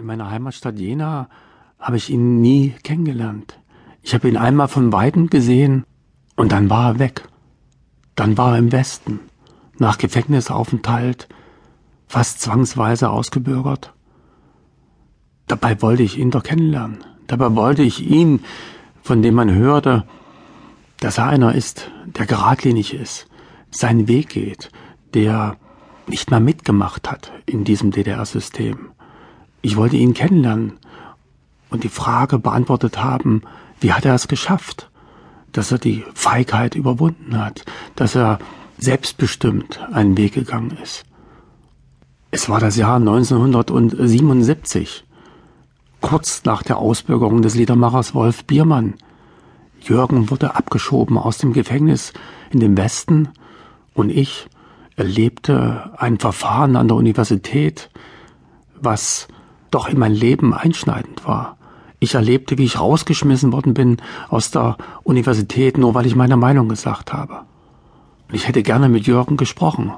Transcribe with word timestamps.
In 0.00 0.06
meiner 0.06 0.30
Heimatstadt 0.30 0.78
Jena 0.78 1.28
habe 1.78 1.98
ich 1.98 2.08
ihn 2.08 2.40
nie 2.40 2.70
kennengelernt. 2.84 3.60
Ich 4.00 4.14
habe 4.14 4.30
ihn 4.30 4.38
einmal 4.38 4.66
von 4.66 4.94
weitem 4.94 5.28
gesehen 5.28 5.84
und 6.36 6.52
dann 6.52 6.70
war 6.70 6.92
er 6.92 6.98
weg. 6.98 7.28
Dann 8.14 8.38
war 8.38 8.52
er 8.52 8.58
im 8.60 8.72
Westen, 8.72 9.20
nach 9.76 9.98
Gefängnisaufenthalt, 9.98 11.28
fast 12.06 12.40
zwangsweise 12.40 13.10
ausgebürgert. 13.10 13.92
Dabei 15.46 15.82
wollte 15.82 16.02
ich 16.02 16.16
ihn 16.16 16.30
doch 16.30 16.44
kennenlernen. 16.44 17.04
Dabei 17.26 17.54
wollte 17.54 17.82
ich 17.82 18.00
ihn, 18.00 18.40
von 19.02 19.20
dem 19.20 19.34
man 19.34 19.52
hörte, 19.52 20.06
dass 21.00 21.18
er 21.18 21.26
einer 21.26 21.54
ist, 21.54 21.90
der 22.06 22.24
geradlinig 22.24 22.94
ist, 22.94 23.26
seinen 23.70 24.08
Weg 24.08 24.30
geht, 24.30 24.70
der 25.12 25.58
nicht 26.06 26.30
mal 26.30 26.40
mitgemacht 26.40 27.10
hat 27.10 27.32
in 27.44 27.64
diesem 27.64 27.90
DDR-System. 27.90 28.92
Ich 29.62 29.76
wollte 29.76 29.96
ihn 29.96 30.14
kennenlernen 30.14 30.74
und 31.70 31.84
die 31.84 31.88
Frage 31.88 32.38
beantwortet 32.38 33.02
haben, 33.02 33.42
wie 33.80 33.92
hat 33.92 34.04
er 34.04 34.14
es 34.14 34.28
geschafft, 34.28 34.90
dass 35.52 35.72
er 35.72 35.78
die 35.78 36.04
Feigheit 36.14 36.74
überwunden 36.74 37.38
hat, 37.38 37.64
dass 37.96 38.14
er 38.14 38.38
selbstbestimmt 38.78 39.80
einen 39.92 40.16
Weg 40.16 40.34
gegangen 40.34 40.76
ist. 40.82 41.04
Es 42.30 42.48
war 42.48 42.60
das 42.60 42.76
Jahr 42.76 42.96
1977, 42.96 45.04
kurz 46.00 46.44
nach 46.44 46.62
der 46.62 46.78
Ausbürgerung 46.78 47.42
des 47.42 47.56
Liedermachers 47.56 48.14
Wolf 48.14 48.44
Biermann. 48.44 48.94
Jürgen 49.80 50.30
wurde 50.30 50.54
abgeschoben 50.54 51.18
aus 51.18 51.38
dem 51.38 51.52
Gefängnis 51.52 52.12
in 52.50 52.60
den 52.60 52.76
Westen 52.76 53.30
und 53.94 54.10
ich 54.10 54.46
erlebte 54.96 55.90
ein 55.96 56.18
Verfahren 56.18 56.76
an 56.76 56.88
der 56.88 56.96
Universität, 56.96 57.90
was 58.80 59.28
doch 59.70 59.88
in 59.88 59.98
mein 59.98 60.12
Leben 60.12 60.54
einschneidend 60.54 61.26
war. 61.26 61.56
Ich 61.98 62.14
erlebte, 62.14 62.56
wie 62.56 62.64
ich 62.64 62.80
rausgeschmissen 62.80 63.52
worden 63.52 63.74
bin 63.74 63.98
aus 64.28 64.50
der 64.50 64.76
Universität, 65.02 65.76
nur 65.76 65.94
weil 65.94 66.06
ich 66.06 66.16
meine 66.16 66.36
Meinung 66.36 66.68
gesagt 66.68 67.12
habe. 67.12 67.42
Und 68.28 68.34
ich 68.34 68.48
hätte 68.48 68.62
gerne 68.62 68.88
mit 68.88 69.06
Jürgen 69.06 69.36
gesprochen, 69.36 69.92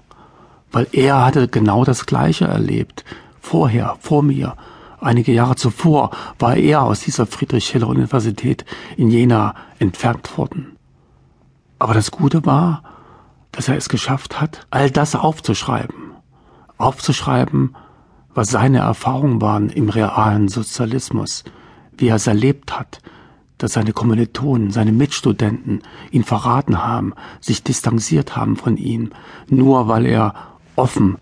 weil 0.72 0.88
er 0.92 1.24
hatte 1.24 1.46
genau 1.48 1.84
das 1.84 2.06
Gleiche 2.06 2.46
erlebt. 2.46 3.04
Vorher, 3.40 3.96
vor 4.00 4.22
mir, 4.22 4.56
einige 5.00 5.32
Jahre 5.32 5.54
zuvor, 5.54 6.10
war 6.38 6.56
er 6.56 6.82
aus 6.82 7.00
dieser 7.00 7.26
Friedrich-Schiller-Universität 7.26 8.64
in 8.96 9.10
Jena 9.10 9.54
entfernt 9.78 10.36
worden. 10.36 10.76
Aber 11.78 11.94
das 11.94 12.10
Gute 12.10 12.46
war, 12.46 12.82
dass 13.52 13.68
er 13.68 13.76
es 13.76 13.88
geschafft 13.88 14.40
hat, 14.40 14.66
all 14.70 14.90
das 14.90 15.14
aufzuschreiben. 15.14 16.12
Aufzuschreiben, 16.78 17.76
was 18.34 18.50
seine 18.50 18.78
Erfahrungen 18.78 19.40
waren 19.40 19.68
im 19.68 19.88
realen 19.88 20.48
Sozialismus, 20.48 21.44
wie 21.96 22.08
er 22.08 22.16
es 22.16 22.26
erlebt 22.26 22.78
hat, 22.78 23.00
dass 23.58 23.74
seine 23.74 23.92
Kommilitonen, 23.92 24.70
seine 24.70 24.92
Mitstudenten 24.92 25.82
ihn 26.10 26.24
verraten 26.24 26.82
haben, 26.82 27.14
sich 27.40 27.62
distanziert 27.62 28.36
haben 28.36 28.56
von 28.56 28.76
ihm, 28.76 29.10
nur 29.48 29.88
weil 29.88 30.06
er 30.06 30.34
offen 30.74 31.18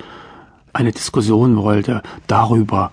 eine 0.72 0.92
Diskussion 0.92 1.56
wollte 1.56 2.02
darüber, 2.27 2.92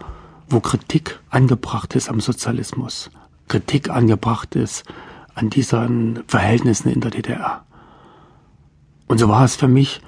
wo 0.49 0.59
Kritik 0.59 1.19
angebracht 1.29 1.95
ist 1.95 2.09
am 2.09 2.19
Sozialismus, 2.19 3.11
Kritik 3.47 3.89
angebracht 3.89 4.55
ist 4.55 4.83
an 5.35 5.49
diesen 5.49 6.23
Verhältnissen 6.27 6.89
in 6.89 6.99
der 6.99 7.11
DDR. 7.11 7.63
Und 9.07 9.19
so 9.19 9.29
war 9.29 9.45
es 9.45 9.55
für 9.55 9.67
mich 9.67 10.01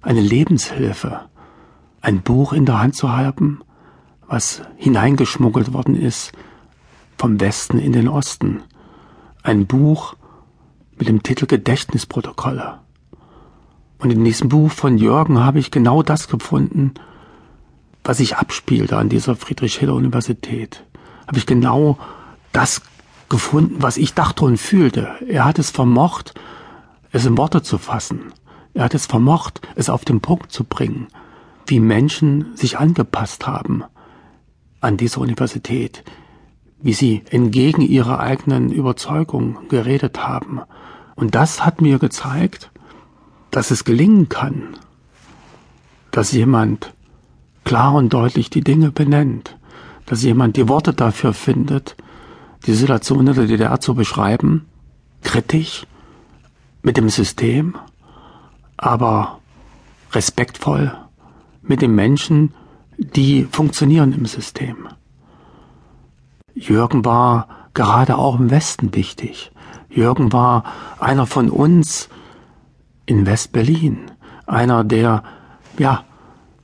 eine 0.00 0.20
Lebenshilfe, 0.20 1.20
ein 2.00 2.22
Buch 2.22 2.52
in 2.52 2.64
der 2.64 2.80
Hand 2.80 2.94
zu 2.94 3.10
haben, 3.10 3.60
was 4.26 4.62
hineingeschmuggelt 4.76 5.72
worden 5.72 5.96
ist 5.96 6.32
vom 7.16 7.40
Westen 7.40 7.78
in 7.78 7.92
den 7.92 8.08
Osten. 8.08 8.62
Ein 9.42 9.66
Buch 9.66 10.14
mit 10.96 11.08
dem 11.08 11.22
Titel 11.22 11.46
Gedächtnisprotokolle. 11.46 12.78
Und 13.98 14.12
in 14.12 14.24
diesem 14.24 14.48
Buch 14.48 14.70
von 14.70 14.98
Jürgen 14.98 15.40
habe 15.40 15.58
ich 15.58 15.70
genau 15.70 16.02
das 16.02 16.28
gefunden, 16.28 16.94
was 18.04 18.18
sich 18.18 18.36
abspielte 18.36 18.96
an 18.96 19.08
dieser 19.08 19.34
Friedrich-Schiller-Universität. 19.34 20.84
Habe 21.26 21.38
ich 21.38 21.46
genau 21.46 21.98
das 22.52 22.82
gefunden, 23.28 23.76
was 23.80 23.96
ich 23.96 24.14
dachte 24.14 24.44
und 24.44 24.58
fühlte. 24.58 25.16
Er 25.26 25.44
hat 25.44 25.58
es 25.58 25.70
vermocht, 25.70 26.34
es 27.10 27.26
in 27.26 27.36
Worte 27.36 27.62
zu 27.62 27.76
fassen. 27.76 28.32
Er 28.72 28.84
hat 28.84 28.94
es 28.94 29.06
vermocht, 29.06 29.60
es 29.74 29.90
auf 29.90 30.04
den 30.04 30.20
Punkt 30.20 30.52
zu 30.52 30.62
bringen 30.64 31.08
wie 31.68 31.80
Menschen 31.80 32.56
sich 32.56 32.78
angepasst 32.78 33.46
haben 33.46 33.84
an 34.80 34.96
dieser 34.96 35.20
Universität, 35.20 36.02
wie 36.80 36.92
sie 36.92 37.22
entgegen 37.30 37.82
ihrer 37.82 38.20
eigenen 38.20 38.72
Überzeugung 38.72 39.58
geredet 39.68 40.26
haben. 40.26 40.60
Und 41.14 41.34
das 41.34 41.64
hat 41.64 41.80
mir 41.80 41.98
gezeigt, 41.98 42.70
dass 43.50 43.70
es 43.70 43.84
gelingen 43.84 44.28
kann, 44.28 44.76
dass 46.10 46.32
jemand 46.32 46.94
klar 47.64 47.94
und 47.94 48.12
deutlich 48.12 48.50
die 48.50 48.62
Dinge 48.62 48.90
benennt, 48.90 49.56
dass 50.06 50.22
jemand 50.22 50.56
die 50.56 50.68
Worte 50.68 50.94
dafür 50.94 51.34
findet, 51.34 51.96
die 52.66 52.74
Situation 52.74 53.26
in 53.26 53.34
der 53.34 53.46
DDR 53.46 53.80
zu 53.80 53.94
beschreiben, 53.94 54.66
kritisch, 55.22 55.86
mit 56.82 56.96
dem 56.96 57.08
System, 57.08 57.76
aber 58.76 59.40
respektvoll 60.12 60.96
mit 61.68 61.82
den 61.82 61.94
Menschen, 61.94 62.54
die 62.96 63.44
funktionieren 63.50 64.12
im 64.12 64.26
System. 64.26 64.88
Jürgen 66.54 67.04
war 67.04 67.48
gerade 67.74 68.18
auch 68.18 68.38
im 68.38 68.50
Westen 68.50 68.94
wichtig. 68.94 69.52
Jürgen 69.88 70.32
war 70.32 70.64
einer 70.98 71.26
von 71.26 71.50
uns 71.50 72.08
in 73.06 73.24
West-Berlin, 73.26 74.10
einer, 74.46 74.84
der, 74.84 75.22
ja, 75.78 76.04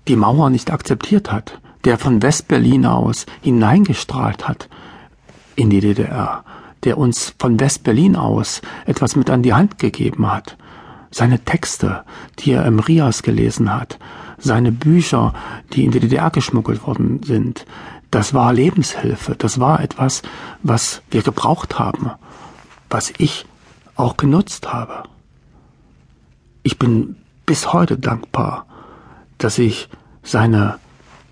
die 0.08 0.16
Mauer 0.16 0.50
nicht 0.50 0.70
akzeptiert 0.70 1.30
hat, 1.30 1.60
der 1.84 1.98
von 1.98 2.22
West-Berlin 2.22 2.86
aus 2.86 3.26
hineingestrahlt 3.42 4.48
hat 4.48 4.68
in 5.56 5.70
die 5.70 5.80
DDR, 5.80 6.44
der 6.82 6.98
uns 6.98 7.34
von 7.38 7.60
West-Berlin 7.60 8.16
aus 8.16 8.60
etwas 8.86 9.16
mit 9.16 9.30
an 9.30 9.42
die 9.42 9.54
Hand 9.54 9.78
gegeben 9.78 10.30
hat. 10.30 10.56
Seine 11.10 11.38
Texte, 11.38 12.04
die 12.40 12.52
er 12.52 12.66
im 12.66 12.80
Rias 12.80 13.22
gelesen 13.22 13.72
hat, 13.72 13.98
seine 14.38 14.72
Bücher, 14.72 15.32
die 15.72 15.84
in 15.84 15.90
die 15.90 16.00
DDR 16.00 16.30
geschmuggelt 16.30 16.86
worden 16.86 17.22
sind, 17.22 17.66
das 18.10 18.32
war 18.32 18.52
Lebenshilfe, 18.52 19.34
das 19.36 19.58
war 19.58 19.80
etwas, 19.80 20.22
was 20.62 21.02
wir 21.10 21.22
gebraucht 21.22 21.78
haben, 21.78 22.12
was 22.88 23.12
ich 23.18 23.44
auch 23.96 24.16
genutzt 24.16 24.72
habe. 24.72 25.04
Ich 26.62 26.78
bin 26.78 27.16
bis 27.46 27.72
heute 27.72 27.98
dankbar, 27.98 28.66
dass 29.38 29.58
ich 29.58 29.88
seine 30.22 30.78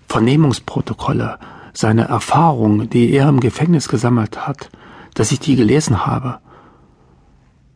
Vernehmungsprotokolle, 0.07 1.39
seine 1.73 2.03
Erfahrungen, 2.03 2.89
die 2.89 3.11
er 3.11 3.29
im 3.29 3.39
Gefängnis 3.39 3.87
gesammelt 3.87 4.45
hat, 4.45 4.69
dass 5.13 5.31
ich 5.31 5.39
die 5.39 5.55
gelesen 5.55 6.05
habe, 6.05 6.39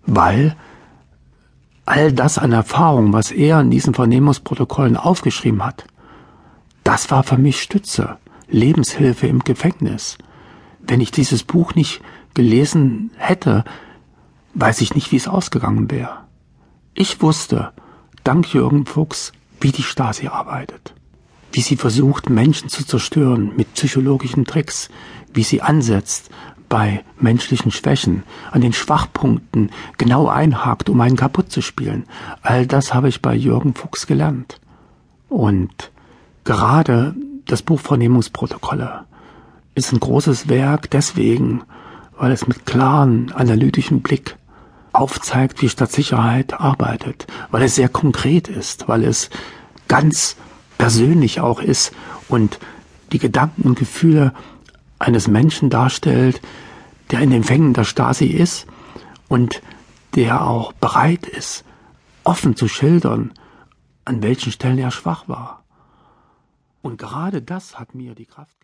weil 0.06 0.56
all 1.88 2.12
das 2.12 2.38
an 2.38 2.52
Erfahrung, 2.52 3.14
was 3.14 3.31
er 3.31 3.62
in 3.62 3.72
diesen 3.72 3.94
Vernehmungsprotokollen 3.94 4.98
aufgeschrieben 4.98 5.66
hat, 5.66 5.86
das 6.84 7.09
war 7.09 7.24
für 7.24 7.38
mich 7.38 7.62
Stütze, 7.62 8.18
Lebenshilfe 8.50 9.28
im 9.28 9.40
Gefängnis. 9.40 10.18
Wenn 10.80 11.02
ich 11.02 11.12
dieses 11.12 11.44
Buch 11.44 11.75
nicht 11.75 12.02
gelesen 12.34 13.12
hätte, 13.18 13.64
weiß 14.53 14.81
ich 14.81 14.96
nicht, 14.96 15.12
wie 15.12 15.16
es 15.16 15.30
ausgegangen 15.30 15.90
wäre. 15.90 16.25
Ich 16.94 17.22
wusste, 17.22 17.72
dank 18.24 18.54
Jürgen 18.54 18.86
Fuchs, 18.86 19.31
wie 19.62 19.72
die 19.72 19.84
Stasi 19.84 20.28
arbeitet, 20.28 20.94
wie 21.54 21.62
sie 21.62 21.78
versucht, 21.78 22.30
Menschen 22.30 22.68
zu 22.68 22.86
zerstören 22.86 23.54
mit 23.56 23.74
psychologischen 23.75 24.44
Tricks, 24.44 24.89
wie 25.34 25.44
sie 25.44 25.62
ansetzt, 25.62 26.31
bei 26.69 27.04
menschlichen 27.19 27.72
Schwächen, 27.72 28.24
an 28.52 28.62
den 28.62 28.74
Schwachpunkten 28.74 29.72
genau 29.98 30.28
einhakt, 30.28 30.90
um 30.90 31.00
einen 31.02 31.16
kaputt 31.16 31.52
zu 31.52 31.62
spielen. 31.62 32.06
All 32.42 32.68
das 32.68 32.94
habe 32.94 33.10
ich 33.10 33.22
bei 33.22 33.36
Jürgen 33.36 33.74
Fuchs 33.74 34.08
gelernt. 34.08 34.60
Und 35.30 35.92
gerade 36.44 37.16
das 37.46 37.62
Buch 37.62 37.80
Vernehmungsprotokolle 37.80 39.06
ist 39.75 39.94
ein 39.94 40.00
großes 40.00 40.50
Werk 40.50 40.90
deswegen, 40.90 41.64
weil 42.18 42.31
es 42.31 42.48
mit 42.48 42.66
klaren, 42.66 43.31
analytischen 43.31 44.02
Blick 44.02 44.38
aufzeigt, 44.92 45.62
wie 45.62 45.70
Stadtsicherheit 45.70 46.60
arbeitet, 46.60 47.28
weil 47.52 47.63
es 47.63 47.75
sehr 47.75 47.90
konkret 47.90 48.48
ist, 48.48 48.88
weil 48.88 49.04
es 49.04 49.30
ganz 49.88 50.36
persönlich 50.78 51.40
auch 51.40 51.62
ist 51.62 51.94
und 52.28 52.60
die 53.12 53.20
Gedanken 53.20 53.63
und 53.63 53.80
Gefühle 53.80 54.34
eines 55.00 55.28
Menschen 55.28 55.70
darstellt, 55.70 56.42
der 57.12 57.20
in 57.22 57.30
den 57.30 57.44
Fängen 57.44 57.74
der 57.74 57.84
Stasi 57.84 58.26
ist 58.26 58.68
und 59.28 59.62
der 60.16 60.46
auch 60.48 60.74
bereit 60.74 61.26
ist, 61.26 61.64
offen 62.24 62.56
zu 62.56 62.68
schildern, 62.68 63.34
an 64.06 64.22
welchen 64.22 64.52
Stellen 64.52 64.78
er 64.78 64.92
schwach 64.92 65.28
war. 65.28 65.64
Und 66.82 66.98
gerade 66.98 67.42
das 67.42 67.78
hat 67.80 67.96
mir 67.96 68.16
die 68.16 68.26
Kraft 68.26 68.48
gegeben. 68.50 68.56